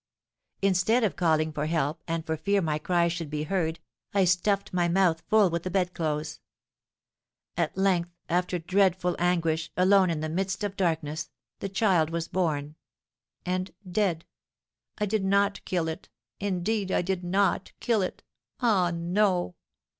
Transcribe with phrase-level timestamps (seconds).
[0.63, 3.79] Instead of calling for help, and for fear my cries should be heard,
[4.15, 6.39] I stuffed my mouth full with the bedclothes.
[7.55, 11.29] At length, after dreadful anguish, alone, in the midst of darkness,
[11.59, 12.77] the child was born,
[13.45, 14.25] and, dead,
[14.97, 16.09] I did not kill it!
[16.39, 18.23] indeed, I did not kill it,
[18.59, 19.53] ah, no!